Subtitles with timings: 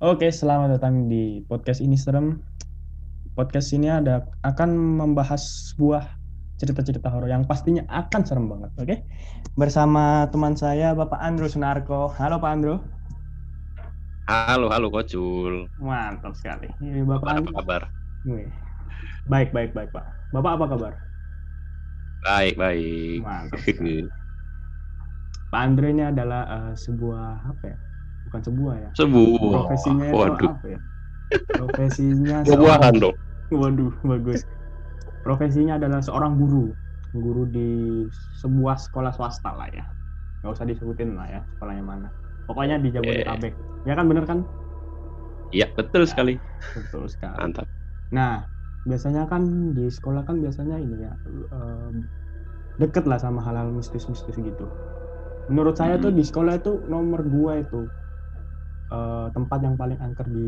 [0.00, 2.40] Oke, selamat datang di podcast ini serem.
[3.36, 6.16] Podcast ini ada akan membahas sebuah
[6.56, 8.96] cerita-cerita horor yang pastinya akan serem banget, oke?
[9.60, 12.08] Bersama teman saya Bapak Andrew Sunarko.
[12.16, 12.80] Halo Pak Andrew.
[14.24, 15.68] Halo, halo Kocul.
[15.76, 16.72] Mantap sekali.
[16.80, 17.82] Ini Bapak Apa, kabar?
[19.28, 20.32] Baik, baik, baik, Pak.
[20.32, 20.92] Bapak apa kabar?
[22.24, 23.20] Baik, baik.
[23.20, 23.60] Mantap.
[23.68, 24.08] sekali.
[25.52, 27.89] Pak Andre ini adalah eh, sebuah apa ya?
[28.30, 28.90] Bukan sebuah ya.
[28.94, 29.66] Sebuah.
[29.66, 30.80] Profesinya itu Waduh, apa ya?
[31.50, 33.16] Profesinya buah-buahan dong.
[33.50, 34.46] Waduh, bagus.
[35.26, 36.70] Profesinya adalah seorang guru.
[37.10, 38.06] Guru di
[38.38, 39.82] sebuah sekolah swasta lah ya.
[40.40, 42.08] Nggak usah disebutin lah ya sekolahnya mana.
[42.46, 43.52] Pokoknya di Jabodetabek.
[43.82, 44.46] Ya kan bener kan?
[45.50, 46.38] Iya, betul sekali.
[46.70, 47.34] Betul sekali.
[47.34, 47.66] Mantap.
[48.14, 48.46] Nah,
[48.86, 51.12] biasanya kan di sekolah kan biasanya ini ya
[52.80, 54.66] deket lah sama hal-hal mistis-mistis gitu.
[55.50, 56.16] Menurut saya tuh Mhm.
[56.16, 57.90] di sekolah itu nomor dua itu
[58.94, 60.40] eh, tempat yang paling angker di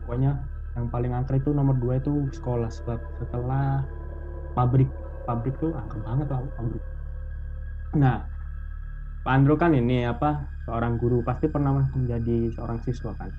[0.00, 0.30] pokoknya
[0.76, 3.62] yang paling angker itu nomor dua itu sekolah setelah, setelah
[4.56, 4.88] pabrik
[5.26, 6.82] pabrik tuh angker banget lah pabrik.
[7.94, 8.30] Nah,
[9.24, 10.30] Pak Andro kan ini apa
[10.64, 13.30] seorang guru pasti pernah menjadi seorang siswa kan.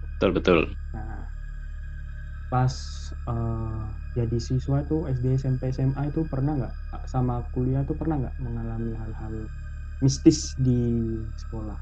[0.00, 0.58] Betul, betul.
[0.92, 1.32] Nah,
[2.52, 2.74] pas
[3.32, 3.82] eh,
[4.16, 6.74] jadi siswa itu SD, SMP, SMA itu pernah nggak
[7.12, 9.34] sama kuliah tuh pernah nggak mengalami hal-hal
[10.04, 10.72] mistis di
[11.42, 11.78] sekolah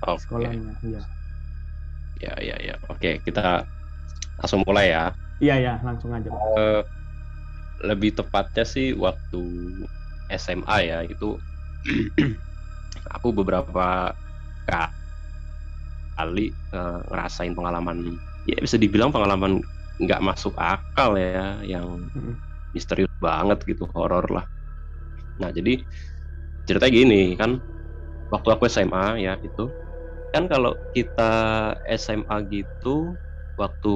[0.00, 0.22] Oke.
[0.22, 0.72] sekolahnya?
[0.86, 1.02] Iya,
[2.20, 2.74] Ya, ya, ya.
[2.90, 3.64] Oke, kita
[4.38, 5.02] langsung mulai ya.
[5.42, 6.30] iya ya, langsung aja.
[6.56, 6.82] Eh,
[7.88, 9.40] lebih tepatnya sih waktu
[10.28, 11.40] SMA ya, itu
[13.14, 14.12] aku beberapa
[16.16, 17.96] kali eh, ngerasain pengalaman
[18.44, 19.60] ya bisa dibilang pengalaman
[20.00, 22.08] nggak masuk akal ya yang
[22.74, 24.44] misterius banget gitu horor lah
[25.40, 25.84] nah jadi
[26.70, 27.58] ceritanya gini kan
[28.30, 29.74] waktu aku SMA ya itu
[30.30, 31.32] kan kalau kita
[31.98, 33.18] SMA gitu
[33.58, 33.94] waktu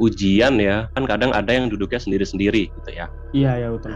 [0.00, 3.12] ujian ya kan kadang ada yang duduknya sendiri-sendiri gitu ya.
[3.36, 3.92] Iya ya betul.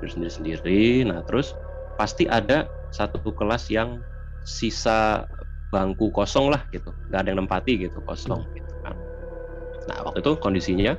[0.00, 1.52] duduk sendiri-sendiri nah terus
[1.92, 4.00] pasti ada satu kelas yang
[4.40, 5.28] sisa
[5.68, 8.96] bangku kosong lah gitu nggak ada yang nempati gitu kosong gitu kan.
[9.84, 10.96] Nah waktu itu kondisinya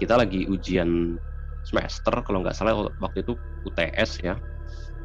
[0.00, 1.20] kita lagi ujian
[1.60, 3.36] semester kalau nggak salah waktu itu
[3.68, 4.40] UTS ya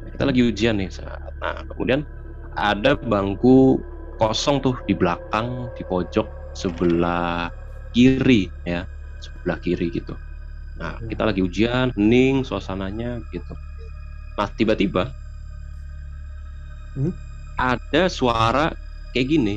[0.08, 0.88] kita lagi ujian nih
[1.40, 2.00] nah kemudian
[2.56, 3.80] ada bangku
[4.20, 7.48] kosong tuh di belakang di pojok sebelah
[7.94, 8.84] kiri ya.
[9.20, 10.16] Sebelah kiri gitu.
[10.76, 11.08] Nah Ya.
[11.12, 13.54] kita lagi ujian hening suasananya gitu.
[14.36, 15.12] Nah tiba-tiba
[16.96, 17.14] Hmm?
[17.56, 18.74] ada suara
[19.16, 19.54] kayak gini.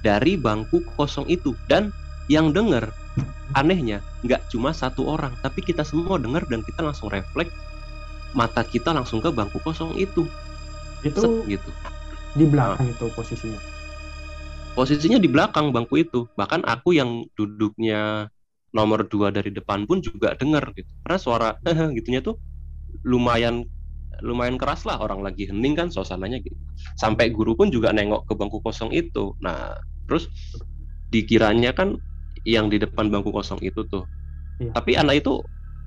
[0.00, 1.52] Dari bangku kosong itu.
[1.68, 1.92] Dan
[2.30, 2.90] yang denger
[3.58, 7.50] anehnya nggak cuma satu orang tapi kita semua dengar dan kita langsung refleks
[8.36, 10.26] mata kita langsung ke bangku kosong itu.
[11.00, 11.70] Itu Set, gitu.
[12.36, 13.60] di belakang itu posisinya.
[14.76, 16.30] posisinya di belakang bangku itu.
[16.38, 18.30] Bahkan aku yang duduknya
[18.70, 20.86] nomor dua dari depan pun juga dengar gitu.
[21.02, 21.48] Karena suara
[21.96, 22.38] gitunya tuh
[23.02, 23.66] lumayan
[24.22, 25.02] lumayan keras lah.
[25.02, 26.54] Orang lagi hening kan suasananya gitu.
[26.94, 29.34] Sampai guru pun juga nengok ke bangku kosong itu.
[29.42, 29.74] Nah
[30.06, 30.30] terus
[31.10, 31.98] dikiranya kan
[32.46, 34.06] yang di depan bangku kosong itu tuh.
[34.60, 34.76] Iya.
[34.76, 35.40] tapi anak itu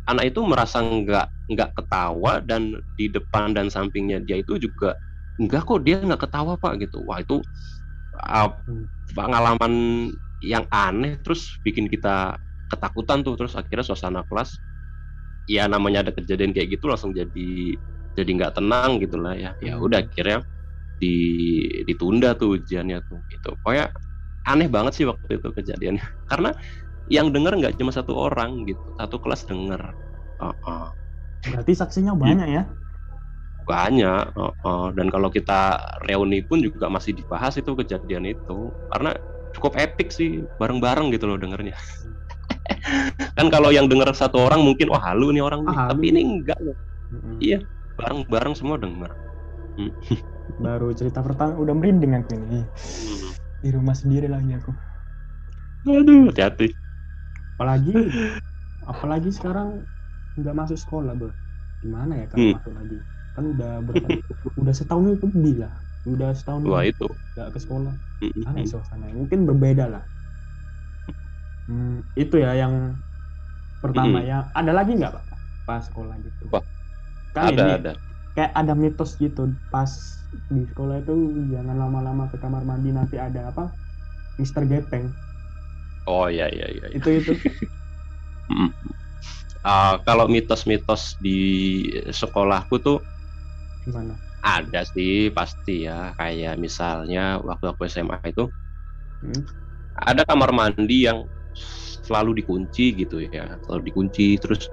[0.09, 4.95] anak itu merasa nggak nggak ketawa dan di depan dan sampingnya dia itu juga
[5.39, 7.41] enggak kok dia nggak ketawa pak gitu wah itu
[8.17, 8.85] uh, Hmm.
[9.13, 9.73] pengalaman
[10.43, 12.37] yang aneh terus bikin kita
[12.71, 14.59] ketakutan tuh terus akhirnya suasana kelas
[15.47, 17.75] ya namanya ada kejadian kayak gitu langsung jadi
[18.15, 19.83] jadi nggak tenang gitu lah ya ya Hmm.
[19.83, 20.45] udah akhirnya
[21.01, 21.07] di
[21.87, 23.91] ditunda tuh ujiannya tuh gitu pokoknya
[24.47, 26.49] aneh banget sih waktu itu kejadiannya karena
[27.07, 29.81] yang denger nggak cuma satu orang gitu satu kelas denger
[30.41, 30.85] Heeh.
[31.43, 32.63] Berarti saksinya banyak ya?
[33.63, 34.83] banyak heeh.
[34.97, 39.15] dan kalau kita reuni pun juga masih dibahas itu kejadian itu karena
[39.55, 41.75] cukup epic sih bareng-bareng gitu loh dengernya
[43.37, 45.91] kan kalau yang denger satu orang mungkin wah halu nih orang nih Ah, halu.
[45.95, 46.75] tapi ini enggak loh
[47.13, 47.37] Mm-mm.
[47.43, 47.59] Iya.
[47.99, 49.11] bareng-bareng semua denger
[50.65, 52.59] Baru cerita pertama udah merinding aku ini.
[52.77, 53.33] Hmm.
[53.63, 54.71] Di rumah sendiri lagi aku.
[55.87, 56.65] aduh hati-hati
[57.53, 57.91] apalagi
[58.91, 59.67] apalagi sekarang
[60.39, 61.31] nggak masuk sekolah bro.
[61.83, 62.53] Gimana ya kalau Hmm.
[62.55, 62.95] masuk lagi?
[63.35, 64.07] Kan udah berapa
[64.61, 65.27] udah setahun itu
[65.61, 65.73] lah.
[66.11, 67.07] Udah setahun wah itu.
[67.33, 67.93] nggak ke sekolah.
[68.23, 68.47] Mm-mm.
[68.47, 69.15] aneh suasananya?
[69.21, 70.03] Mungkin berbeda lah.
[71.67, 71.89] Hmm,
[72.21, 72.73] itu ya yang
[73.83, 74.27] pertama Mm-mm.
[74.29, 74.35] ya.
[74.57, 75.23] Ada lagi nggak pak
[75.67, 76.45] pas sekolah gitu?
[76.51, 76.63] Wah,
[77.35, 77.91] kan ada ini ada.
[78.35, 79.41] kayak ada mitos gitu.
[79.73, 79.91] Pas
[80.55, 81.13] di sekolah itu
[81.53, 83.63] jangan lama-lama ke kamar mandi nanti ada apa?
[84.41, 85.05] Mister Gepeng
[86.07, 86.97] oh iya iya iya iya.
[86.97, 87.33] itu itu.
[89.63, 91.39] Ah, kalau mitos-mitos di
[92.11, 92.99] sekolahku tuh
[93.87, 94.19] gimana?
[94.43, 96.11] ada sih pasti ya.
[96.19, 98.51] Kayak misalnya waktu aku SMA itu
[99.23, 99.41] hmm?
[99.95, 101.23] ada kamar mandi yang
[102.03, 104.35] selalu dikunci gitu ya selalu dikunci.
[104.35, 104.67] Terus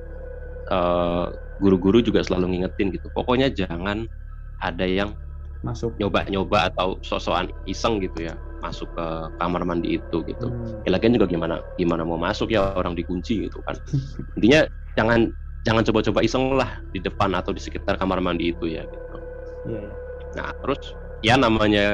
[0.75, 1.31] uh,
[1.63, 3.15] guru-guru juga selalu ngingetin gitu.
[3.15, 4.11] Pokoknya jangan
[4.59, 5.15] ada yang
[5.61, 9.07] masuk nyoba-nyoba atau sosokan iseng gitu ya masuk ke
[9.41, 10.85] kamar mandi itu gitu hmm.
[10.85, 13.77] ya lagian juga gimana gimana mau masuk ya orang dikunci gitu kan
[14.37, 15.33] intinya jangan
[15.65, 19.21] jangan coba-coba iseng lah di depan atau di sekitar kamar mandi itu ya gitu
[19.69, 19.93] Yeah.
[19.93, 19.93] Iya.
[20.41, 20.83] Nah terus
[21.21, 21.87] ya namanya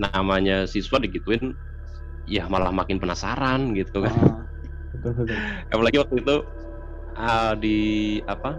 [0.00, 1.52] namanya siswa digituin
[2.24, 4.14] ya malah makin penasaran gitu kan.
[4.96, 5.36] Betul betul.
[5.72, 6.36] Apalagi waktu itu
[7.18, 7.78] uh, di
[8.24, 8.56] apa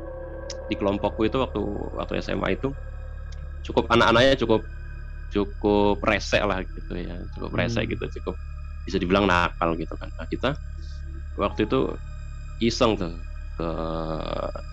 [0.69, 1.61] di kelompokku itu waktu
[1.97, 2.69] waktu SMA itu
[3.65, 4.61] cukup anak-anaknya cukup
[5.31, 7.15] cukup rese lah gitu ya.
[7.37, 7.89] Cukup rese hmm.
[7.89, 8.35] gitu cukup
[8.83, 10.09] bisa dibilang nakal gitu kan.
[10.17, 10.57] Nah, kita
[11.39, 11.95] waktu itu
[12.61, 13.15] iseng tuh
[13.55, 13.69] ke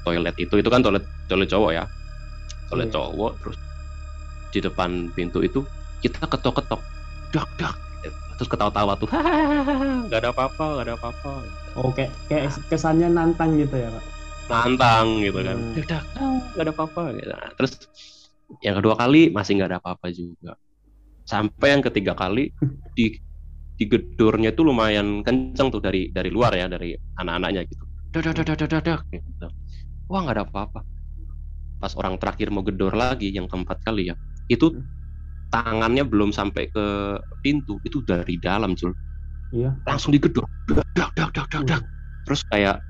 [0.02, 0.54] toilet itu.
[0.58, 1.84] Itu kan toilet toilet cowok ya.
[2.74, 2.94] Oleh yeah.
[2.94, 3.56] cowok terus
[4.48, 5.62] di depan pintu itu
[6.02, 6.80] kita ketok-ketok.
[7.32, 7.76] Dak dak.
[8.38, 9.10] Terus ketawa-tawa tuh.
[10.06, 11.32] Nggak ada apa-apa nggak ada apa-apa.
[11.74, 14.04] Oh kayak kayak kesannya nantang gitu ya pak?
[14.46, 15.58] Nantang gitu kan.
[15.58, 15.74] Hmm.
[15.74, 16.04] dak dak
[16.54, 17.30] nggak ada apa-apa gitu.
[17.34, 17.72] Nah, terus
[18.64, 20.56] yang kedua kali masih nggak ada apa-apa juga
[21.28, 22.48] sampai yang ketiga kali
[22.96, 23.16] di
[23.78, 28.56] di gedornya itu lumayan kenceng tuh dari dari luar ya dari anak-anaknya gitu dak dak
[28.58, 29.46] dak dak gitu.
[30.10, 30.80] wah nggak ada apa-apa
[31.78, 34.18] pas orang terakhir mau gedor lagi yang keempat kali ya
[34.50, 34.82] itu hmm.
[35.54, 36.86] tangannya belum sampai ke
[37.46, 38.90] pintu itu dari dalam cul
[39.54, 39.70] iya.
[39.86, 41.82] langsung digedor dak dak dak dak dak, dak.
[42.26, 42.82] terus kayak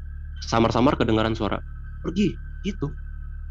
[0.49, 1.61] samar-samar kedengaran suara
[2.01, 2.33] pergi
[2.65, 2.89] gitu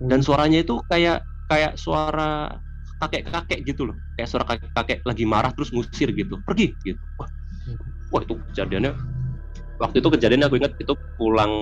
[0.10, 2.60] dan suaranya itu kayak kayak suara
[2.98, 7.30] kakek-kakek gitu loh kayak suara kakek-kakek lagi marah terus ngusir gitu pergi gitu wah
[8.10, 8.94] wah itu kejadiannya
[9.78, 11.54] waktu itu kejadiannya aku ingat itu pulang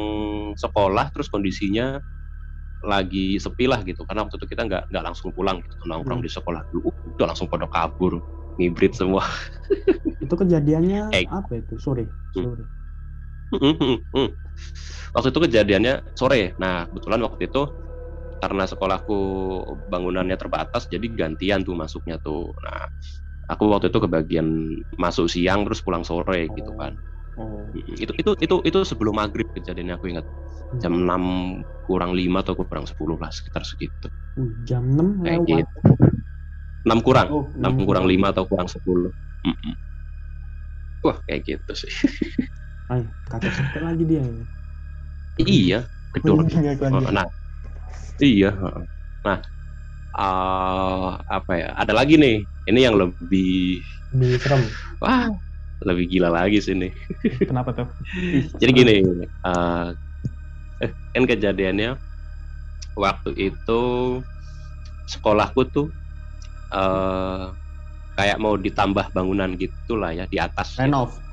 [0.55, 1.99] sekolah terus kondisinya
[2.85, 6.27] lagi sepi lah gitu karena waktu itu kita nggak nggak langsung pulang gitu nongkrong hmm.
[6.27, 8.21] di sekolah dulu udah langsung pada kabur
[8.55, 9.25] ngibrit semua
[10.23, 11.27] itu kejadiannya eh.
[11.27, 12.45] apa itu sore hmm.
[12.45, 12.63] sore
[13.57, 13.75] hmm.
[13.75, 14.29] Hmm, hmm.
[15.17, 17.61] waktu itu kejadiannya sore nah kebetulan waktu itu
[18.39, 19.19] karena sekolahku
[19.87, 22.87] bangunannya terbatas jadi gantian tuh masuknya tuh nah
[23.49, 24.47] aku waktu itu kebagian
[24.97, 26.97] masuk siang terus pulang sore gitu kan
[27.35, 27.67] Oh.
[27.75, 30.25] Itu itu itu itu sebelum maghrib kejadiannya aku ingat.
[30.79, 31.67] Jam 6 hmm.
[31.83, 34.07] kurang 5 atau kurang 10 lah sekitar segitu.
[34.39, 35.67] Uh, jam 6 Kayak lewat.
[35.67, 35.79] Gitu.
[36.87, 37.27] 6 kurang.
[37.31, 39.11] Oh, 6 6 kurang 5 atau kurang 10.
[39.45, 39.73] Mm -mm.
[41.05, 41.91] Wah, kayak gitu sih.
[42.89, 44.25] Ay, sepet lagi dia.
[45.37, 45.79] Iya,
[46.17, 46.47] gedor.
[46.47, 47.27] Oh, nah,
[48.21, 48.51] iya.
[49.25, 49.39] Nah,
[50.15, 51.69] uh, apa ya?
[51.75, 52.45] Ada lagi nih.
[52.65, 53.81] Ini yang lebih
[54.15, 54.61] lebih serem.
[55.03, 55.29] Wah,
[55.83, 56.89] lebih gila lagi sini.
[57.49, 57.87] Kenapa tuh?
[58.57, 58.95] Jadi gini,
[59.45, 59.93] uh,
[61.13, 61.99] kan kejadiannya
[62.95, 63.81] waktu itu
[65.05, 65.87] sekolahku tuh
[66.73, 67.53] uh,
[68.15, 70.79] kayak mau ditambah bangunan gitulah ya di atas.
[70.79, 71.13] Renov.
[71.19, 71.24] Gitu.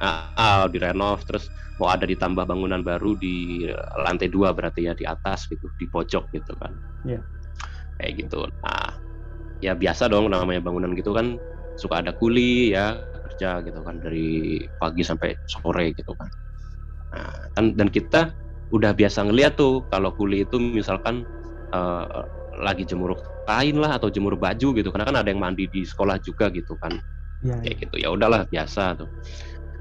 [0.00, 3.68] Ah, ah, di renov terus mau ada ditambah bangunan baru di
[4.00, 6.72] lantai dua berarti ya di atas gitu di pojok gitu kan.
[7.04, 7.20] Iya.
[7.20, 7.22] Yeah.
[8.00, 8.48] Kayak gitu.
[8.64, 8.96] Nah,
[9.60, 11.36] ya biasa dong namanya bangunan gitu kan
[11.76, 16.28] suka ada kuli ya kerja gitu kan dari pagi sampai sore gitu kan.
[17.12, 18.32] Nah, kan dan kita
[18.72, 21.28] udah biasa ngeliat tuh kalau kuli itu misalkan
[21.76, 22.24] uh,
[22.56, 26.16] lagi jemur kain lah atau jemur baju gitu karena kan ada yang mandi di sekolah
[26.24, 26.96] juga gitu kan.
[27.40, 27.80] Ya, kayak ya.
[27.84, 29.08] gitu ya udahlah biasa tuh.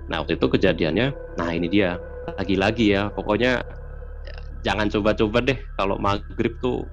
[0.09, 2.01] Nah, waktu itu kejadiannya nah ini dia.
[2.37, 3.61] Lagi-lagi ya pokoknya
[4.61, 6.85] jangan coba-coba deh kalau maghrib tuh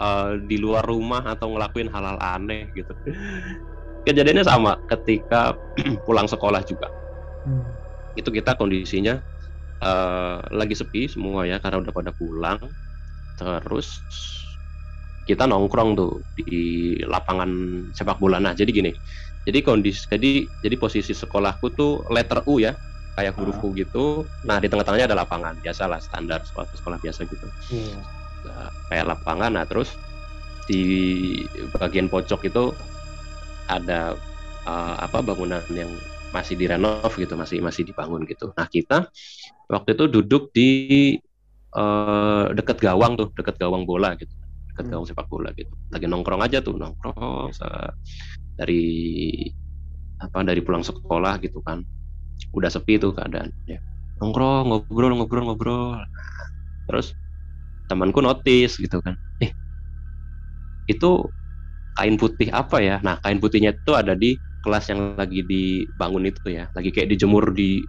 [0.00, 2.92] uh, di luar rumah atau ngelakuin hal-hal aneh gitu.
[4.08, 5.54] Kejadiannya sama ketika
[6.08, 6.88] pulang sekolah juga.
[7.40, 7.64] Hmm.
[8.20, 9.16] itu kita kondisinya
[9.80, 12.60] uh, lagi sepi semua ya karena udah pada pulang.
[13.40, 14.04] Terus
[15.30, 17.50] kita nongkrong tuh di lapangan
[17.94, 18.42] sepak bola.
[18.42, 18.90] Nah jadi gini.
[19.46, 22.74] Jadi kondisi jadi jadi posisi sekolahku tuh letter U ya
[23.14, 24.26] kayak huruf U gitu.
[24.42, 25.54] Nah di tengah-tengahnya ada lapangan.
[25.62, 27.46] Biasalah standar sekolah sekolah biasa gitu.
[27.70, 28.02] Yeah.
[28.44, 29.54] nah, kayak lapangan.
[29.54, 29.94] Nah terus
[30.66, 30.82] di
[31.78, 32.74] bagian pojok itu
[33.70, 34.18] ada
[34.66, 35.90] uh, apa bangunan yang
[36.30, 38.50] masih direnov gitu, masih masih dibangun gitu.
[38.54, 39.06] Nah kita
[39.66, 40.70] waktu itu duduk di
[41.74, 44.30] uh, dekat gawang tuh, dekat gawang bola gitu,
[44.80, 44.92] dekat hmm.
[44.96, 45.72] gawang sepak bola gitu.
[45.92, 47.52] Lagi nongkrong aja tuh, nongkrong
[48.56, 48.84] dari
[50.20, 51.84] apa dari pulang sekolah gitu kan,
[52.56, 53.52] udah sepi tuh keadaan.
[53.68, 53.84] Ya.
[54.24, 56.00] Nongkrong, ngobrol, ngobrol, ngobrol.
[56.88, 57.12] Terus
[57.92, 59.52] temanku notice gitu kan, eh
[60.88, 61.10] itu
[61.98, 62.96] kain putih apa ya?
[63.04, 67.52] Nah, kain putihnya itu ada di kelas yang lagi dibangun itu ya, lagi kayak dijemur
[67.52, 67.84] di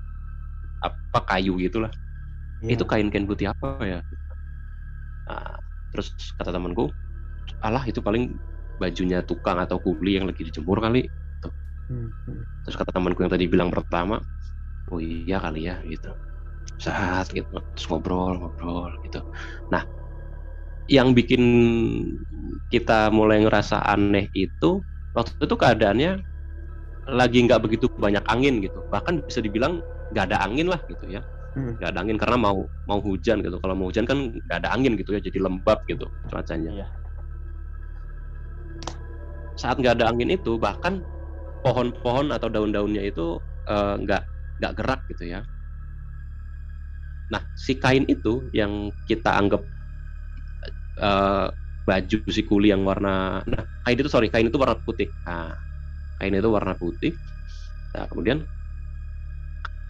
[0.84, 1.92] apa kayu gitulah.
[2.62, 2.76] Ya.
[2.78, 4.00] Itu kain kain putih apa ya?
[5.30, 6.90] Nah, terus kata temanku,
[7.62, 8.34] alah itu paling
[8.82, 11.06] bajunya tukang atau kuli yang lagi dijemur kali.
[11.92, 12.64] Hmm, hmm.
[12.64, 14.24] terus kata temanku yang tadi bilang pertama
[14.90, 16.16] oh iya kali ya gitu.
[16.80, 19.20] Saat gitu terus ngobrol ngobrol gitu.
[19.70, 19.84] Nah
[20.88, 21.44] yang bikin
[22.72, 24.82] kita mulai ngerasa aneh itu
[25.12, 26.12] waktu itu keadaannya
[27.12, 28.82] lagi nggak begitu banyak angin gitu.
[28.88, 29.84] Bahkan bisa dibilang
[30.16, 31.22] nggak ada angin lah gitu ya.
[31.56, 34.94] Nggak ada angin karena mau mau hujan gitu kalau mau hujan kan nggak ada angin
[35.00, 36.88] gitu ya jadi lembab gitu cuacanya Iya.
[39.60, 41.06] saat nggak ada angin itu bahkan
[41.62, 43.38] pohon-pohon atau daun-daunnya itu
[43.70, 44.24] eh, nggak
[44.62, 45.42] nggak gerak gitu ya.
[47.32, 49.62] Nah si kain itu yang kita anggap
[51.00, 51.48] eh,
[51.82, 55.10] baju si kuli yang warna, nah kain itu sorry kain itu warna putih.
[55.26, 55.52] Nah,
[56.20, 57.18] kain itu warna putih.
[57.96, 58.46] Nah kemudian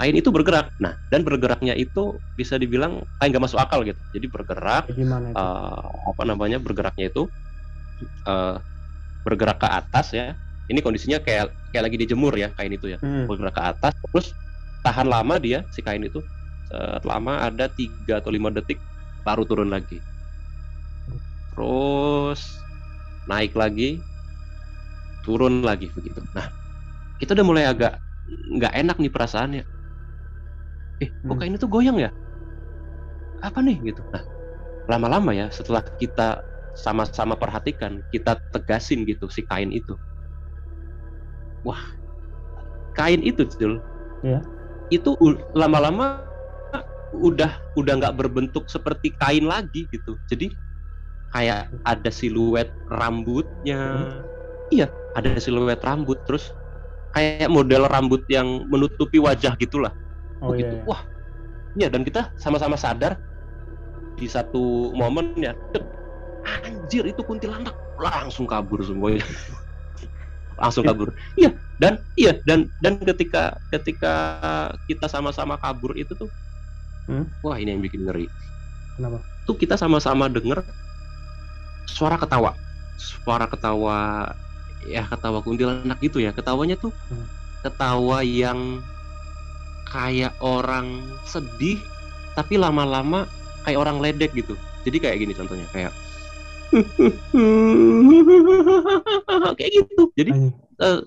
[0.01, 0.73] kain itu bergerak.
[0.81, 4.01] Nah dan bergeraknya itu bisa dibilang kain nggak masuk akal gitu.
[4.09, 7.29] Jadi bergerak eh, apa namanya bergeraknya itu
[8.25, 8.57] eh,
[9.21, 10.33] bergerak ke atas ya.
[10.65, 12.97] Ini kondisinya kayak kayak lagi dijemur ya kain itu ya.
[12.97, 13.29] Hmm.
[13.29, 14.33] Bergerak ke atas terus
[14.81, 16.25] tahan lama dia si kain itu
[17.03, 18.79] lama ada tiga atau lima detik
[19.21, 19.99] baru turun lagi.
[21.51, 22.41] Terus
[23.27, 23.99] naik lagi
[25.27, 26.23] turun lagi begitu.
[26.33, 26.47] Nah
[27.19, 27.99] kita udah mulai agak
[28.55, 29.63] nggak enak nih perasaannya.
[31.01, 31.39] Eh kok Hmm.
[31.41, 32.09] kain itu goyang ya?
[33.41, 34.05] Apa nih gitu.
[34.13, 34.21] Nah
[34.89, 36.41] lama-lama ya setelah kita
[36.75, 39.95] sama-sama perhatikan kita tegasin gitu si kain itu
[41.61, 41.79] wah
[42.95, 43.83] kain itu Jul
[44.21, 44.39] Iya.
[44.91, 45.11] itu
[45.51, 46.29] lama-lama
[47.11, 50.55] udah udah nggak berbentuk seperti kain lagi gitu jadi
[51.31, 54.15] kayak ada siluet rambutnya
[54.71, 56.55] iya ada siluet rambut terus
[57.11, 59.91] kayak model rambut yang menutupi wajah gitulah
[60.41, 60.73] Oh begitu.
[60.73, 60.81] iya.
[60.81, 60.89] iya.
[60.89, 61.01] Wah,
[61.77, 63.17] iya dan kita sama-sama sadar
[64.17, 65.53] di satu momen ya,
[66.65, 69.21] anjir itu kuntilanak langsung kabur semuanya,
[70.61, 71.13] langsung kabur.
[71.37, 74.13] Iya dan iya dan dan ketika ketika
[74.85, 76.29] kita sama-sama kabur itu tuh,
[77.09, 77.25] Hmm?
[77.41, 78.29] wah ini yang bikin ngeri.
[78.97, 79.25] Kenapa?
[79.49, 80.61] Tuh kita sama-sama denger
[81.89, 82.53] suara ketawa,
[82.97, 84.29] suara ketawa
[84.85, 87.25] ya ketawa kuntilanak gitu ya, ketawanya tuh Hmm.
[87.65, 88.81] ketawa yang
[89.91, 91.75] kayak orang sedih
[92.33, 93.27] tapi lama-lama
[93.67, 94.55] kayak orang ledek gitu.
[94.87, 95.91] Jadi kayak gini contohnya kayak
[99.59, 100.03] kayak gitu.
[100.15, 100.31] Jadi
[100.79, 100.99] eh,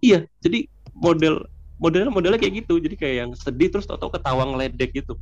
[0.00, 0.64] iya jadi
[0.96, 1.44] model
[1.76, 2.80] modelnya modelnya kayak gitu.
[2.80, 5.20] Jadi kayak yang sedih terus tau-tau ketawa ngeledek gitu.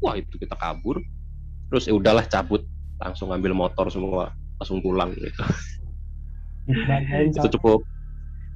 [0.00, 1.04] Wah itu kita kabur.
[1.68, 2.64] Terus ya udahlah cabut.
[2.96, 5.44] Langsung ambil motor semua langsung pulang gitu.
[7.28, 7.84] Itu cukup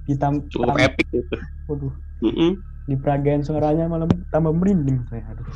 [0.09, 1.37] ditam, cukup epic gitu.
[1.69, 1.93] Waduh,
[2.89, 2.97] Mm-mm.
[2.97, 5.29] diperagain suaranya malah tambah merinding saya.
[5.37, 5.47] Aduh.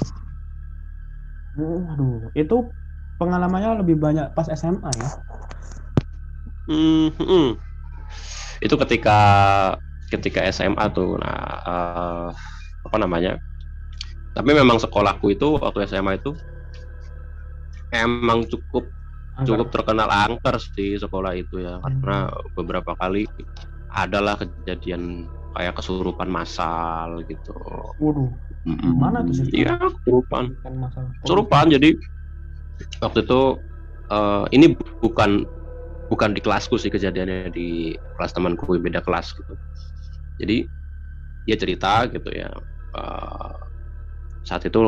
[1.53, 2.73] Hmm, Aduh, itu
[3.17, 5.11] pengalamannya lebih banyak pas SMA ya.
[6.69, 7.49] Hmm, hmm.
[8.62, 9.19] Itu ketika
[10.12, 12.29] ketika SMA tuh, nah eh,
[12.85, 13.41] apa namanya?
[14.33, 16.33] Tapi memang sekolahku itu waktu SMA itu
[17.93, 18.89] emang cukup
[19.33, 19.45] Angker.
[19.49, 23.29] cukup terkenal angker sih sekolah itu ya, karena beberapa kali
[23.93, 27.53] adalah kejadian kayak kesurupan massal gitu.
[28.01, 28.31] Waduh,
[28.67, 28.93] Mm-mm.
[28.99, 29.49] Mana tuh sih?
[29.53, 30.45] Iya, kesurupan.
[31.23, 31.91] kesurupan jadi
[33.03, 33.41] waktu itu
[34.11, 34.67] eh, ini
[35.03, 35.47] bukan
[36.11, 39.55] bukan di kelasku sih kejadiannya di kelas temanku yang beda kelas gitu
[40.37, 40.67] jadi
[41.47, 42.51] dia cerita gitu ya
[42.99, 43.55] eh,
[44.43, 44.79] saat itu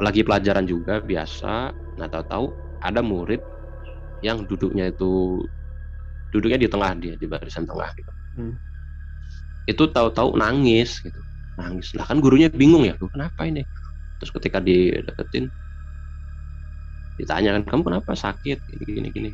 [0.00, 3.44] lagi pelajaran juga biasa nah tahu-tahu ada murid
[4.24, 5.44] yang duduknya itu
[6.32, 8.56] duduknya di tengah dia di barisan tengah gitu Hmm.
[9.68, 11.20] Itu tahu-tahu nangis gitu.
[11.58, 11.92] Nangis.
[11.96, 13.62] Lah kan gurunya bingung ya "Loh, kenapa ini?
[14.18, 15.50] Terus ketika dideketin
[17.18, 18.58] ditanya kan kamu kenapa sakit?
[18.68, 19.30] Gini gini gini.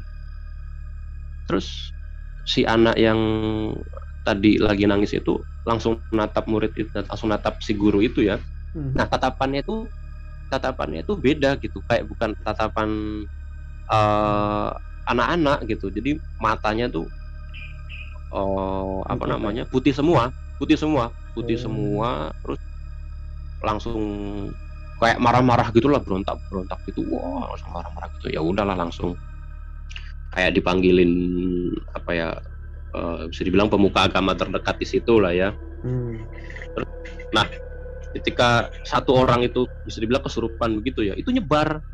[1.49, 1.95] Terus
[2.45, 3.19] si anak yang
[4.25, 8.37] tadi lagi nangis itu langsung natap murid itu langsung natap si guru itu ya.
[8.77, 8.93] Hmm.
[8.93, 9.89] nah tatapannya itu
[10.53, 11.81] tatapannya itu beda gitu.
[11.89, 12.89] Kayak bukan tatapan
[13.93, 14.71] eh,
[15.09, 15.87] anak-anak gitu.
[15.93, 17.09] Jadi matanya tuh
[18.35, 21.63] oh apa namanya putih semua putih semua putih Oh.
[21.71, 22.09] semua
[22.43, 22.61] terus
[23.63, 24.01] langsung
[24.99, 27.07] kayak marah-marah gitulah berontak berontak gitu.
[27.07, 28.35] Wah langsung marah-marah gitu.
[28.35, 29.15] Ya udahlah langsung
[30.35, 31.13] kayak dipanggilin
[31.95, 32.29] apa ya
[32.95, 35.51] eh, bisa dibilang pemuka agama terdekat di situ lah ya.
[35.87, 36.27] Hmm.
[38.09, 41.85] ketika satu orang itu bisa dibilang kesurupan begitu ya itu nyebar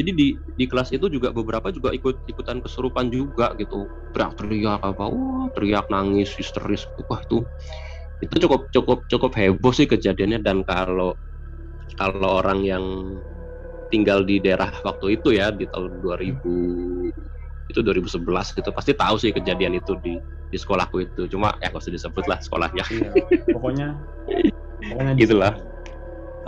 [0.00, 3.84] jadi di di kelas itu juga beberapa juga ikut ikutan kesurupan juga gitu.
[4.16, 6.88] Teriak-teriak apa wah teriak nangis histeris.
[7.04, 7.44] Wah itu
[8.24, 10.40] itu cukup cukup cukup heboh sih kejadiannya.
[10.40, 11.20] Dan kalau
[12.00, 12.84] kalau orang yang
[13.92, 17.12] tinggal di daerah waktu itu ya di tahun 2000
[17.68, 20.16] itu 2011 itu pasti tahu sih kejadian itu di
[20.48, 21.28] di sekolahku itu.
[21.28, 22.84] Cuma ya nggak usah disebut lah sekolahnya.
[22.88, 23.12] Iya
[23.52, 23.88] pokoknya
[24.80, 25.54] pokoknya gitulah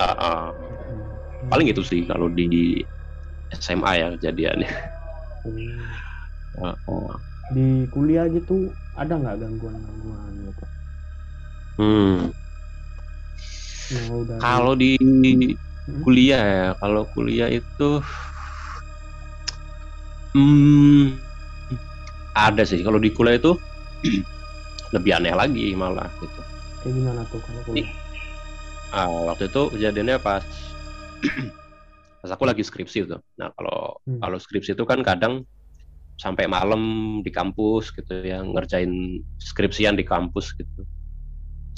[0.00, 0.44] Ah, ah.
[0.56, 1.50] Hmm.
[1.52, 2.80] paling itu sih kalau di
[3.56, 4.70] SMA ya kejadiannya
[5.42, 5.90] Hmm.
[6.62, 7.18] Ah, ah.
[7.52, 10.64] di kuliah gitu ada nggak gangguan-gangguan gitu
[11.80, 12.30] Hmm.
[13.92, 14.96] udah kalau di
[15.88, 16.00] Hmm.
[16.06, 17.90] kuliah ya kalau kuliah itu
[20.36, 21.18] hmm,
[22.38, 23.52] ada sih kalau di kuliah itu
[24.94, 26.40] lebih aneh lagi malah gitu
[26.82, 27.90] kayak gimana tuh kalau kuliah
[28.92, 30.44] Ah, waktu itu kejadiannya pas
[32.22, 33.20] pas aku lagi skripsi tuh.
[33.40, 34.22] Nah kalau Hmm.
[34.22, 35.42] kalau skripsi itu kan kadang
[36.20, 36.82] sampai malam
[37.26, 40.86] di kampus gitu ya ngerjain skripsian di kampus gitu.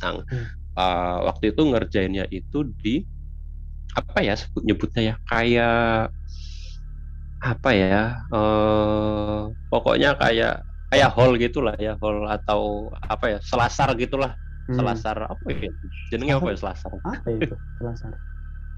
[0.02, 0.44] Nah Hmm.
[0.78, 3.04] ah, waktu itu ngerjainnya itu di
[3.94, 6.10] apa ya sebut nyebutnya ya kayak
[7.44, 7.86] apa ya
[8.34, 9.38] eh
[9.70, 10.52] pokoknya kayak
[10.90, 12.62] kayak hall gitulah ya hall atau
[13.12, 14.32] apa ya selasar gitulah
[14.68, 15.04] Hmm.
[15.04, 15.70] selasar apa ya
[16.10, 18.12] jenenge apa ya selasar apa itu selasar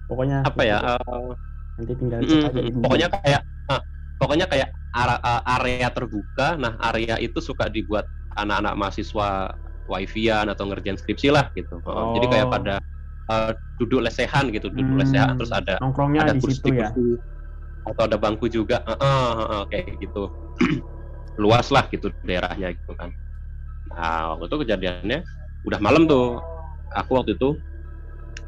[0.09, 1.31] pokoknya apa ya eh,
[1.77, 3.81] nanti tinggal Mm, cek aja pokoknya kayak ah,
[4.17, 6.57] pokoknya kayak a- area terbuka.
[6.57, 9.53] Nah area itu suka dibuat anak-anak mahasiswa
[9.87, 11.79] wifi-an atau ngerjain skripsi lah gitu.
[11.85, 12.53] Oh, jadi kayak Oh.
[12.57, 12.75] pada
[13.29, 15.37] eh, duduk lesehan gitu duduk Hmm, lesehan.
[15.37, 16.89] Terus ada nongkrongnya ada di situ ya?
[17.87, 18.83] atau ada bangku juga.
[18.83, 20.23] Heeh, heeh, kayak gitu.
[21.43, 23.13] Luas lah gitu daerahnya gitu kan.
[23.93, 25.19] Nah waktu itu kejadiannya
[25.69, 26.41] udah malam tuh.
[26.97, 27.61] Aku waktu itu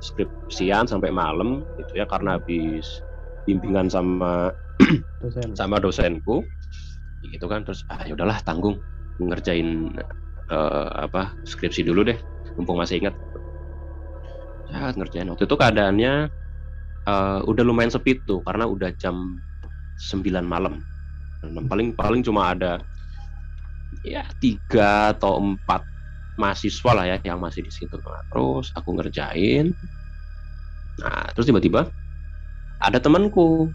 [0.01, 3.03] skripsian sampai malam gitu ya karena habis
[3.49, 4.53] bimbingan sama
[5.25, 5.57] dosen.
[5.57, 6.45] sama dosenku.
[7.25, 8.77] Gitu kan terus ah ya udahlah tanggung.
[9.17, 9.97] Ngerjain
[10.53, 12.21] eh, apa skripsi dulu deh
[12.61, 13.17] mumpung masih ingat.
[14.69, 15.33] Ya ngerjain.
[15.33, 16.13] Waktu itu keadaannya
[17.09, 19.41] eh, udah lumayan sepi tuh karena udah jam
[19.97, 20.85] 9 malam.
[21.41, 22.85] Dan paling paling cuma ada
[24.05, 25.83] ya tiga atau empat
[26.39, 27.99] mahasiswa lah ya yang masih di situ.
[27.99, 29.75] Nah, terus aku ngerjain.
[31.03, 31.91] Nah terus tiba-tiba
[32.79, 33.75] ada temanku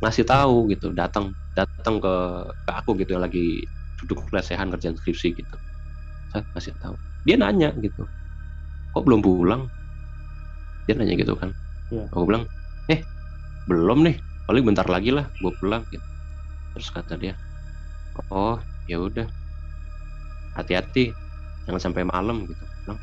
[0.00, 2.14] ngasih tahu gitu datang datang ke
[2.64, 3.68] ke aku gitu yang lagi
[4.00, 5.56] duduk lesehan kerjaan skripsi gitu.
[6.32, 6.94] Saya ngasih tahu.
[7.26, 8.08] Dia nanya gitu
[8.92, 9.62] kok belum pulang?
[10.86, 11.50] Dia nanya gitu kan.
[11.90, 12.06] Iya.
[12.14, 12.44] aku bilang
[12.86, 13.02] eh
[13.68, 14.16] belum nih
[14.46, 16.06] paling bentar lagi lah gue pulang gitu.
[16.76, 17.34] Terus kata dia
[18.32, 18.58] oh
[18.90, 19.26] ya udah
[20.56, 21.14] hati-hati
[21.66, 22.64] jangan sampai malam gitu.
[22.86, 22.98] Bilang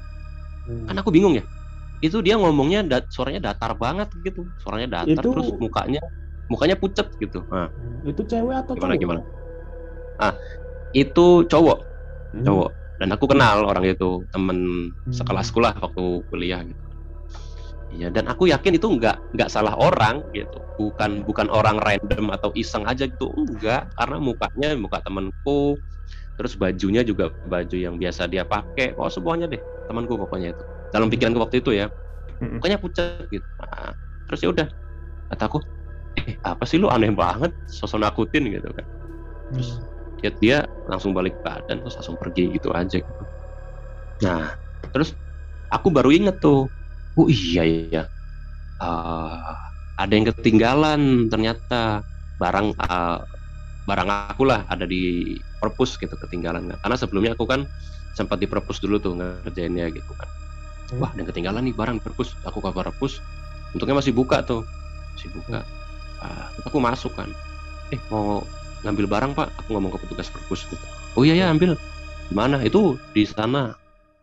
[0.68, 0.84] Hmm.
[0.84, 1.44] kan aku bingung ya
[1.98, 4.46] itu dia ngomongnya dat- suaranya datar banget gitu.
[4.62, 6.02] Suaranya datar Itu- terus mukanya
[6.48, 7.44] mukanya pucet gitu.
[7.52, 7.68] Nah,
[8.08, 9.02] itu cewek atau gimana cowok?
[9.02, 9.22] gimana?
[10.18, 10.34] Ah
[10.94, 11.78] itu cowok.
[12.34, 12.46] Hmm.
[12.46, 12.72] cowok.
[12.98, 15.14] Dan aku kenal orang itu temen Hmm.
[15.14, 16.82] sekelasku lah waktu kuliah gitu.
[17.88, 20.60] Iya dan aku yakin itu nggak nggak salah orang gitu.
[20.76, 23.32] Bukan bukan orang random atau iseng aja gitu.
[23.32, 25.80] Enggak karena mukanya muka temenku
[26.38, 28.94] terus bajunya juga baju yang biasa dia pakai.
[29.00, 31.88] Oh semuanya deh temanku pokoknya itu dalam pikiranku waktu itu ya.
[32.58, 33.48] Mukanya pucat gitu.
[33.62, 33.94] Nah,
[34.28, 34.68] terus ya udah.
[35.32, 35.58] Kataku
[36.20, 36.88] eh apa sih lu?
[36.92, 37.54] Aneh banget.
[37.68, 38.86] Sosok nakutin gitu kan.
[39.54, 39.88] Terus Hmm.
[40.20, 43.24] dia, dia langsung balik badan terus langsung pergi gitu aja gitu.
[44.24, 44.58] Nah,
[44.94, 45.14] terus
[45.70, 46.72] aku baru inget tuh,
[47.18, 48.04] oh iya iya,
[48.82, 49.54] Eh,
[49.98, 52.04] ada yang ketinggalan ternyata.
[52.38, 53.20] Barang eh,
[53.88, 56.78] barang aku lah ada di perpus gitu ketinggalan.
[56.82, 57.66] Karena sebelumnya aku kan
[58.14, 60.30] sempat di perpus dulu tuh ngerjainnya gitu kan.
[60.92, 61.04] Hmm.
[61.04, 62.36] Wah, ada ketinggalan nih barang perpus.
[62.48, 63.20] Aku ke perpus,
[63.76, 64.64] untungnya masih buka tuh,
[65.16, 65.68] masih buka.
[66.24, 67.30] Ah, terus aku masuk kan.
[67.92, 68.44] Eh mau
[68.86, 69.48] ngambil barang pak?
[69.64, 70.86] Aku ngomong ke petugas perpus gitu
[71.18, 71.74] oh iya ya ambil.
[72.30, 72.62] Di mana?
[72.62, 73.74] Itu di sana.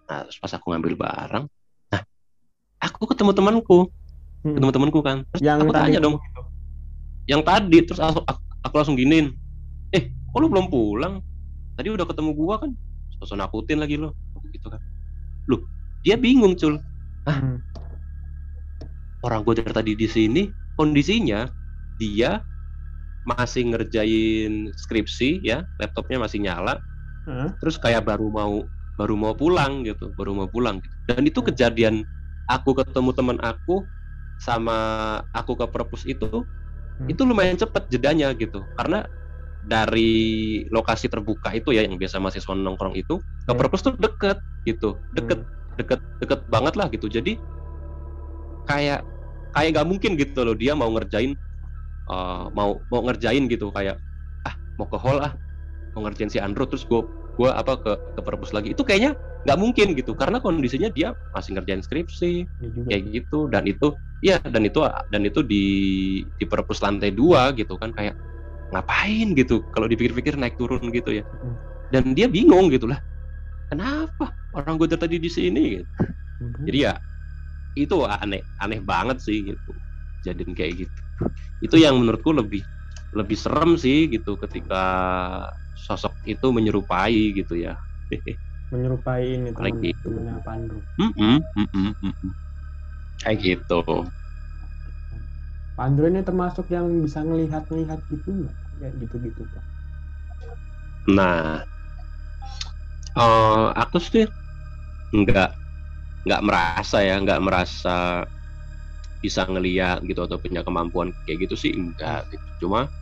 [0.07, 1.44] Nah terus pas aku ngambil barang
[1.90, 2.00] nah
[2.79, 3.90] aku ketemu temanku.
[4.46, 4.61] Hmm.
[4.61, 5.27] ketemu temanku kan.
[5.35, 6.16] Terus yang aku tanya dong.
[6.22, 6.42] itu.
[7.24, 9.33] yang tadi terus aku, aku, aku langsung giniin.
[9.90, 11.24] Eh kok lu belum pulang?
[11.74, 12.70] Tadi udah ketemu gua kan?
[13.18, 14.14] Sosok nakutin lagi lo
[14.55, 14.79] gitu kan.
[15.50, 15.64] Lu
[16.04, 16.78] dia bingung cul
[17.26, 17.64] Hmm.
[19.24, 20.42] orang gue dari tadi di sini
[20.76, 21.48] kondisinya
[21.96, 22.44] dia
[23.24, 26.80] masih ngerjain skripsi ya laptopnya masih nyala
[27.26, 27.56] Hah?
[27.58, 28.54] terus kayak baru mau
[28.94, 30.94] baru mau pulang gitu baru mau pulang gitu.
[31.08, 31.48] dan itu Hmm.
[31.50, 31.94] kejadian
[32.46, 33.88] aku ketemu teman aku
[34.36, 34.76] sama
[35.32, 36.44] aku ke perpus itu
[36.98, 37.08] Hmm.
[37.10, 39.08] itu lumayan cepet jedanya gitu karena
[39.64, 43.58] dari lokasi terbuka itu ya yang biasa mahasiswa nongkrong itu ke Ya.
[43.58, 44.38] perpus tuh deket
[44.68, 45.44] gitu deket
[45.76, 47.06] deket deket banget lah gitu.
[47.10, 47.37] Jadi
[48.64, 49.04] kayak
[49.54, 51.32] kayak nggak mungkin gitu loh dia mau ngerjain
[52.10, 53.70] eh, mau mau ngerjain gitu.
[53.74, 54.00] Kayak
[54.44, 55.32] ah mau ke hall ah
[55.94, 57.02] mau ngerjain si Andro terus gue
[57.34, 58.72] gua apa ke ke perpus lagi.
[58.74, 62.32] Itu kayaknya nggak mungkin gitu karena kondisinya dia masih ngerjain skripsi
[62.62, 62.88] Ya juga.
[62.94, 63.38] kayak gitu.
[63.50, 63.88] Dan itu
[64.24, 64.80] ya dan itu
[65.12, 65.64] dan itu di
[66.24, 68.16] di perpus lantai dua gitu kan kayak
[68.72, 69.62] ngapain gitu?
[69.70, 71.24] Kalau dipikir-pikir naik turun gitu ya.
[71.92, 72.98] Dan dia bingung gitu lah
[73.66, 75.90] kenapa orang gue tadi di sini gitu.
[76.42, 76.64] Mhm.
[76.68, 76.94] jadi ya
[77.74, 79.74] itu aneh aneh banget sih gitu
[80.22, 81.00] jadiin kayak gitu
[81.59, 82.62] itu yang menurutku lebih
[83.14, 84.83] lebih serem sih gitu ketika
[85.74, 87.74] sosok itu menyerupai gitu ya
[88.72, 89.74] menyerupai ini teman
[90.98, 92.33] mm-mm, mm-mm.
[93.22, 94.11] kayak gitu
[95.74, 98.57] Pandro ini termasuk yang bisa ngelihat-ngelihat gitu nggak?
[98.79, 99.42] Kayak gitu-gitu.
[101.11, 101.66] Nah,
[103.18, 104.24] eh, aku sih
[105.20, 105.48] nggak
[106.27, 107.90] nggak merasa ya, nggak merasa
[109.22, 112.48] bisa ngeliat gitu atau punya kemampuan kayak gitu sih enggak gitu.
[112.68, 112.92] Cuma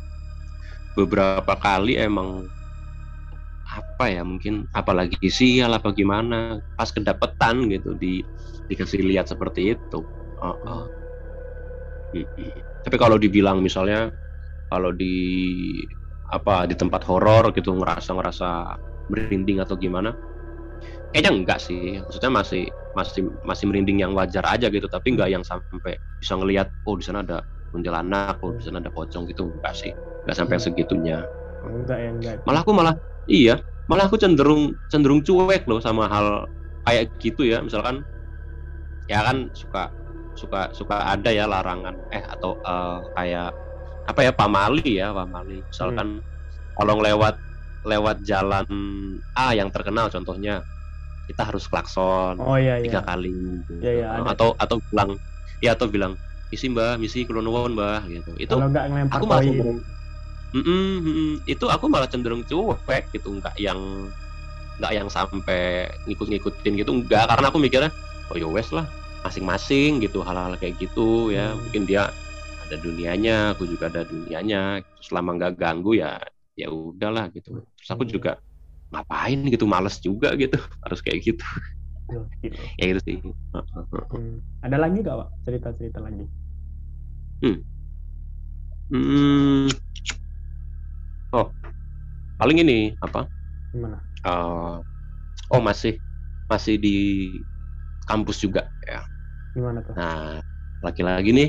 [0.96, 2.48] beberapa kali emang
[3.62, 8.20] apa ya mungkin apalagi sial apa gimana pas kedapetan gitu di
[8.68, 9.98] dikasih lihat seperti itu.
[10.42, 10.83] Heeh.
[12.12, 12.53] Mm-mm.
[12.85, 14.12] Tapi kalau dibilang misalnya
[14.68, 15.14] kalau di
[16.33, 18.48] apa di tempat horor gitu ngerasa ngerasa
[19.12, 20.16] merinding atau gimana?
[21.12, 22.01] Kayaknya enggak sih.
[22.01, 26.72] Maksudnya masih masih masih merinding yang wajar aja gitu tapi enggak yang sampai bisa ngelihat
[26.85, 27.40] oh di sana ada
[27.72, 29.92] kuntilanak oh di sana ada pocong gitu enggak sih.
[30.25, 31.18] Enggak sampai yang segitunya.
[31.62, 32.37] Enggak ya enggak.
[32.48, 32.94] malah aku malah
[33.29, 36.48] iya malah aku cenderung cenderung cuek loh sama hal
[36.88, 37.61] kayak gitu ya.
[37.61, 38.05] Misalkan
[39.07, 39.92] ya kan suka
[40.33, 43.48] suka suka ada ya larangan eh atau eh, kayak
[44.09, 45.64] apa ya pamali ya pamali.
[45.68, 46.20] Misalkan
[46.77, 47.37] kalau lewat
[47.90, 48.66] lewat jalan
[49.37, 50.53] A yang terkenal contohnya
[51.29, 53.07] kita harus klakson Oh iya tiga iya.
[53.09, 53.29] kali
[53.64, 53.73] gitu.
[53.83, 54.33] Iya, iya, ada.
[54.33, 55.11] atau atau bilang
[55.64, 56.12] ya atau bilang
[56.53, 59.79] misi mbah misi kulon nuwun mbah gitu itu Kalau enggak ngelempar aku malah cenderung
[60.53, 61.29] Mm-mm, mm-mm.
[61.49, 63.81] itu aku malah cenderung cuek gitu nggak yang
[64.79, 67.90] nggak yang sampai ngikut-ngikutin gitu enggak karena aku mikirnya
[68.33, 68.87] oh ya wes lah
[69.25, 71.61] masing-masing gitu hal-hal kayak gitu ya Hmm.
[71.61, 72.11] mungkin dia
[72.62, 76.18] ada dunianya aku juga ada dunianya selama nggak ganggu ya
[76.58, 78.12] ya udahlah gitu terus aku Hmm.
[78.14, 78.30] juga
[78.92, 81.44] ngapain gitu males juga gitu harus kayak gitu
[82.42, 82.62] gitu.
[82.80, 83.16] ya gitu sih.
[84.12, 84.38] Hmm.
[84.64, 86.24] Ada lagi gak Pak cerita-cerita lagi?
[87.42, 87.62] Hmm.
[91.32, 91.46] oh
[92.38, 93.28] paling ini apa
[93.72, 94.04] Gimana?
[94.22, 94.74] Eh,
[95.54, 95.94] oh masih
[96.50, 96.96] masih di
[98.06, 99.02] kampus juga ya.
[99.54, 99.96] Gimana tuh?
[99.96, 100.40] Nah
[100.84, 101.48] lagi-lagi nih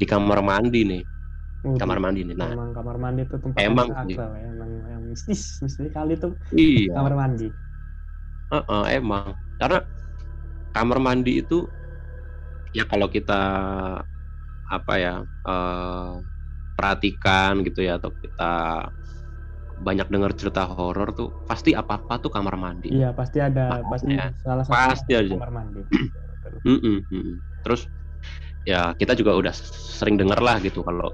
[0.00, 1.02] di kamar mandi nih,
[1.66, 2.36] Uh, kamar mandi nih.
[2.38, 6.12] Nah Emang kamar mandi itu tempat Emang yang sakral ya, emang yang mistis, mistis kali
[6.22, 7.44] tuh iya, kamar mandi.
[8.52, 9.26] heeh, emang
[9.60, 9.78] karena
[10.74, 11.56] kamar mandi itu
[12.74, 13.32] ya kalau kita
[14.66, 15.12] apa ya
[15.46, 16.12] eh,
[16.76, 18.44] perhatikan gitu ya atau kita
[19.76, 22.88] banyak dengar cerita horor tuh pasti apa apa tuh kamar mandi.
[22.94, 25.34] Iya pasti ada, pasti Makanya, salah satu pasti aja.
[25.34, 25.80] kamar mandi.
[26.66, 27.36] Mm-mm, mm-mm.
[27.62, 27.86] Terus
[28.66, 29.54] ya kita juga udah
[29.98, 31.10] sering denger lah gitu kalau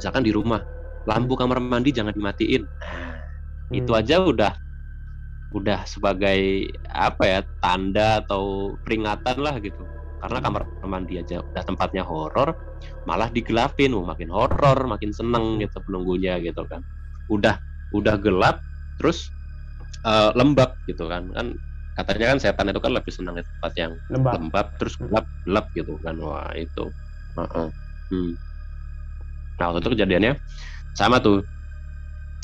[0.00, 0.64] misalkan di rumah
[1.04, 2.64] lampu kamar mandi jangan dimatiin.
[2.80, 3.20] Nah,
[3.76, 4.00] itu Hmm.
[4.00, 4.52] aja udah
[5.50, 9.86] udah sebagai apa ya tanda atau peringatan lah gitu.
[10.20, 10.46] Karena Hmm.
[10.46, 12.54] kamar mandi aja udah tempatnya horor,
[13.08, 15.62] malah digelapin, oh, makin horor, makin seneng Hmm.
[15.64, 16.82] gitu penunggunya gitu kan.
[17.28, 17.58] Udah
[17.92, 18.62] udah gelap,
[18.98, 19.34] terus
[20.06, 21.28] eh, lembab gitu kan.
[21.34, 21.46] Kan
[21.96, 24.32] katanya kan setan itu kan lebih senang di tempat yang lembab.
[24.40, 26.94] lembab terus gelap gelap gitu kan wah itu
[27.36, 27.68] Heeh.
[28.10, 28.32] Hmm.
[29.60, 30.32] Nah waktu itu kejadiannya
[30.96, 31.44] sama tuh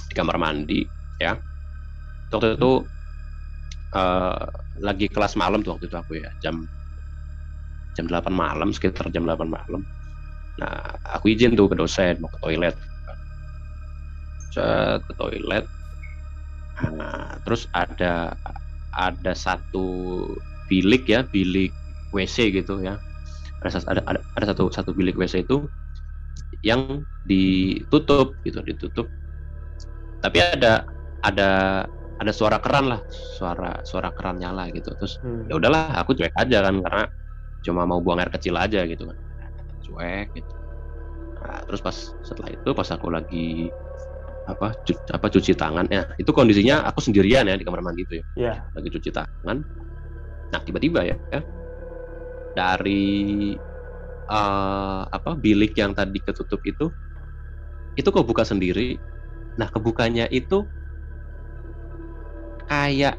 [0.06, 0.84] di kamar mandi
[1.16, 1.34] ya.
[2.28, 2.72] Waktu itu
[3.96, 4.44] eh,
[4.84, 6.60] lagi kelas malam tuh waktu itu aku ya jam
[7.96, 9.80] jam 8 malam sekitar jam 8 malam.
[10.60, 12.76] Nah aku izin tuh ke dosen mau ke toilet.
[14.56, 15.64] Ke toilet.
[16.76, 18.36] Nah, terus ada
[18.92, 20.24] ada satu
[20.68, 21.72] bilik ya bilik
[22.12, 23.00] WC gitu ya.
[23.64, 25.68] Ada ada, ada satu satu bilik WC itu
[26.62, 29.06] yang ditutup gitu ditutup.
[30.22, 30.86] Tapi ada
[31.22, 31.50] ada
[32.16, 34.90] ada suara keran lah suara suara keran nyala gitu.
[34.96, 35.46] Terus Hmm.
[35.46, 37.04] ya udahlah aku cuek aja kan karena
[37.62, 39.16] cuma mau buang air kecil aja gitu kan.
[39.84, 40.54] Cuek gitu.
[41.36, 43.70] Nah, terus pas setelah itu pas aku lagi
[44.46, 48.14] apa cu- apa cuci tangan ya itu kondisinya aku sendirian ya di kamar mandi itu
[48.22, 48.24] ya.
[48.38, 48.54] Iya.
[48.72, 49.56] lagi cuci tangan.
[50.46, 51.40] Nah tiba-tiba ya, ya,
[52.54, 53.52] dari
[54.26, 56.90] eh, apa bilik yang tadi ketutup itu
[57.96, 59.00] itu kok buka sendiri
[59.56, 60.68] nah kebukanya itu
[62.66, 63.16] kayak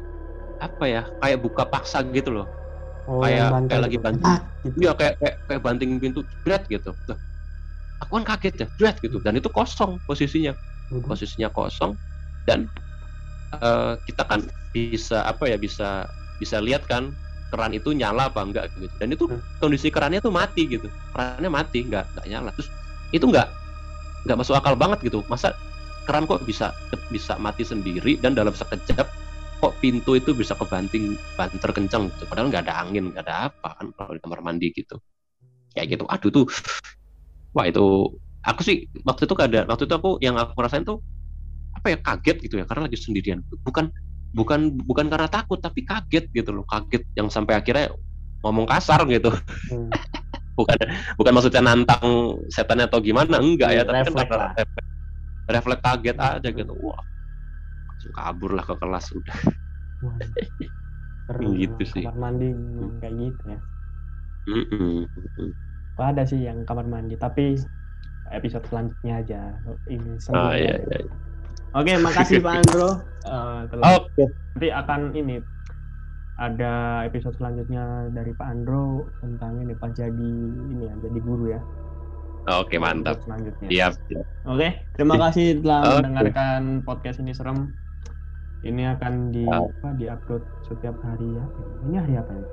[0.58, 2.48] apa ya kayak buka paksa gitu loh
[3.08, 4.28] Oh, Kayak- kayak lagi banting.
[4.28, 4.76] Ah, gitu.
[4.84, 6.92] Iya kayak kayak, kayak banting pintu dread gitu.
[7.08, 7.18] Loh,
[8.04, 10.52] aku kan kaget ya dread gitu dan itu kosong posisinya
[10.92, 11.96] posisinya kosong
[12.44, 12.68] dan
[13.56, 16.04] eh, kita kan bisa apa ya bisa
[16.36, 17.16] bisa lihat kan
[17.48, 19.40] keran itu nyala apa enggak gitu dan itu Hmm.
[19.60, 22.68] kondisi kerannya tuh mati gitu kerannya mati nggak nggak nyala terus
[23.12, 23.48] itu nggak
[24.28, 25.56] nggak masuk akal banget gitu masa
[26.08, 26.72] keran kok bisa
[27.12, 29.08] bisa mati sendiri dan dalam sekejap
[29.58, 32.24] kok pintu itu bisa kebanting banter kencang gitu.
[32.30, 34.96] Padahal nggak ada angin, nggak ada apa kan kalau di kamar mandi gitu.
[35.74, 36.04] Kayak gitu.
[36.06, 36.46] Aduh tuh,
[37.54, 37.84] wah itu
[38.40, 41.02] aku sih waktu itu ada waktu itu aku yang aku rasain tuh
[41.74, 43.42] apa ya kaget gitu ya karena lagi sendirian.
[43.66, 43.90] Bukan
[44.32, 47.92] bukan bukan karena takut tapi kaget gitu loh, kaget yang sampai akhirnya
[48.44, 49.32] ngomong kasar gitu.
[49.72, 49.88] Hmm.
[50.58, 50.78] bukan
[51.14, 54.90] bukan maksudnya nantang setannya atau gimana enggak ya, tapi kan karena refleks,
[55.46, 56.74] refleks kaget aja gitu.
[56.74, 56.98] Wah,
[57.98, 59.38] langsung kabur lah ke kelas udah
[61.26, 62.54] Seru gitu sih kamar mandi
[63.02, 63.60] kayak gitu ya
[64.46, 65.50] mm -mm.
[65.98, 67.58] ada sih yang kamar mandi tapi
[68.30, 69.40] episode selanjutnya aja
[69.90, 71.00] ini oh, iya, iya.
[71.74, 72.90] Oke makasih Pak Andro
[73.28, 74.26] uh, telah okay.
[74.54, 75.36] nanti akan ini
[76.38, 80.32] ada episode selanjutnya dari Pak Andro tentang ini Pak jadi
[80.70, 81.62] ini ya jadi guru ya
[82.48, 83.20] Oke mantap.
[83.28, 83.68] Selanjutnya.
[83.68, 83.92] Siap.
[84.48, 85.94] Oke, terima kasih telah okay.
[86.00, 87.76] mendengarkan podcast ini serem
[88.66, 89.70] ini akan di uh.
[89.70, 91.44] apa diupload setiap hari ya
[91.86, 92.46] ini hari apa ya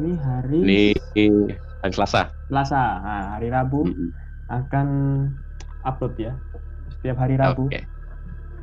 [0.00, 0.82] ini hari ini
[1.80, 4.10] hari Selasa Selasa nah, hari Rabu mm -hmm.
[4.52, 4.86] akan
[5.88, 6.32] upload ya
[6.98, 7.84] setiap hari Rabu okay.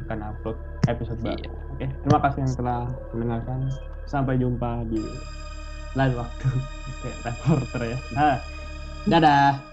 [0.09, 0.57] Akan upload
[0.89, 1.49] episode baru iya.
[1.53, 1.89] oke okay.
[2.01, 2.81] terima kasih yang telah
[3.13, 3.59] mendengarkan
[4.09, 5.05] sampai jumpa di
[5.93, 6.49] lain waktu
[7.29, 8.37] reporter ya nah,
[9.05, 9.68] dadah